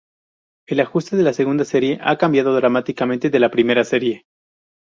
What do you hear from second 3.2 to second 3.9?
de la primera